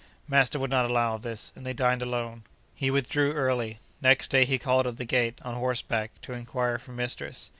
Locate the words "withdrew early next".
2.89-4.29